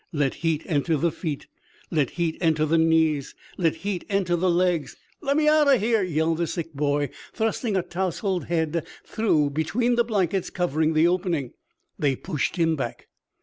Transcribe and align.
"Let 0.11 0.33
heat 0.41 0.63
enter 0.65 0.97
the 0.97 1.11
feet, 1.11 1.45
Let 1.91 2.09
heat 2.17 2.35
enter 2.41 2.65
the 2.65 2.79
knees, 2.79 3.35
Let 3.55 3.75
heat 3.75 4.03
enter 4.09 4.35
the 4.35 4.49
legs" 4.49 4.95
"Lemme 5.21 5.47
out 5.47 5.67
of 5.71 5.79
here!" 5.79 6.01
yelled 6.01 6.39
the 6.39 6.47
sick 6.47 6.73
boy, 6.73 7.11
thrusting 7.33 7.75
a 7.75 7.83
tousled 7.83 8.45
head 8.45 8.83
through 9.05 9.51
between 9.51 9.97
the 9.97 10.03
blankets 10.03 10.49
covering 10.49 10.93
the 10.93 11.07
opening. 11.07 11.53
They 11.99 12.15
pushed 12.15 12.55
him 12.55 12.75
back. 12.75 13.09